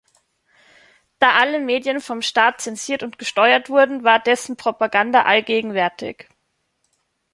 [1.19, 6.27] Da alle Medien vom Staat zensiert und gesteuert wurden, war dessen Propaganda allgegenwärtig.